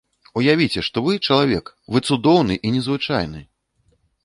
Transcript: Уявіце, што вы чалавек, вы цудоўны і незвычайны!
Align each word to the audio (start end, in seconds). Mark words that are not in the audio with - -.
Уявіце, 0.39 0.81
што 0.87 1.03
вы 1.07 1.13
чалавек, 1.27 1.65
вы 1.95 2.03
цудоўны 2.09 2.59
і 2.69 2.75
незвычайны! 2.79 3.47